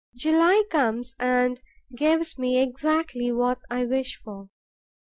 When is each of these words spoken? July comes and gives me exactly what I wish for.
July 0.15 0.63
comes 0.71 1.15
and 1.19 1.61
gives 1.95 2.35
me 2.39 2.59
exactly 2.59 3.31
what 3.31 3.59
I 3.69 3.85
wish 3.85 4.15
for. 4.17 4.49